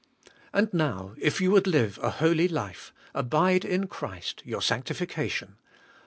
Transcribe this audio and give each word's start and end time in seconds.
And 0.51 0.73
now, 0.73 1.13
if 1.19 1.39
you 1.39 1.51
would 1.51 1.67
live 1.67 1.99
a 2.01 2.09
holy 2.09 2.47
life, 2.47 2.91
abide 3.13 3.63
in 3.63 3.85
Christ 3.85 4.41
your 4.43 4.63
sanctification. 4.63 5.57